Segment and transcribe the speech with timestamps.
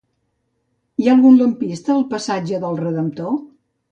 [1.01, 3.37] Hi ha algun lampista al passatge del Redemptor?